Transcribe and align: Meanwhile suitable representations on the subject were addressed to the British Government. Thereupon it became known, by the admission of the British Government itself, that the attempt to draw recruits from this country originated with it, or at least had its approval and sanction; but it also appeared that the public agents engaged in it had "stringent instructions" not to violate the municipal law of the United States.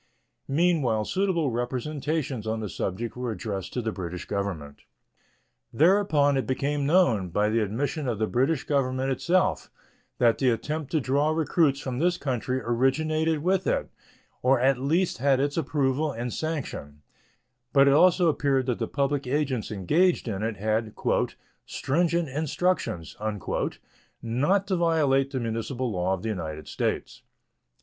Meanwhile 0.47 1.05
suitable 1.05 1.51
representations 1.51 2.47
on 2.47 2.59
the 2.59 2.69
subject 2.69 3.15
were 3.15 3.29
addressed 3.31 3.71
to 3.73 3.83
the 3.83 3.91
British 3.91 4.25
Government. 4.25 4.81
Thereupon 5.71 6.37
it 6.37 6.47
became 6.47 6.87
known, 6.87 7.29
by 7.29 7.49
the 7.49 7.59
admission 7.59 8.07
of 8.07 8.17
the 8.17 8.25
British 8.25 8.63
Government 8.63 9.11
itself, 9.11 9.69
that 10.17 10.39
the 10.39 10.49
attempt 10.49 10.89
to 10.93 10.99
draw 10.99 11.29
recruits 11.29 11.79
from 11.79 11.99
this 11.99 12.17
country 12.17 12.59
originated 12.63 13.43
with 13.43 13.67
it, 13.67 13.91
or 14.41 14.59
at 14.59 14.79
least 14.79 15.19
had 15.19 15.39
its 15.39 15.55
approval 15.55 16.11
and 16.11 16.33
sanction; 16.33 17.03
but 17.71 17.87
it 17.87 17.93
also 17.93 18.27
appeared 18.27 18.65
that 18.65 18.79
the 18.79 18.87
public 18.87 19.27
agents 19.27 19.69
engaged 19.69 20.27
in 20.27 20.41
it 20.41 20.57
had 20.57 20.95
"stringent 21.67 22.27
instructions" 22.27 23.15
not 24.23 24.65
to 24.65 24.75
violate 24.75 25.29
the 25.29 25.39
municipal 25.39 25.91
law 25.91 26.15
of 26.15 26.23
the 26.23 26.29
United 26.29 26.67
States. 26.67 27.21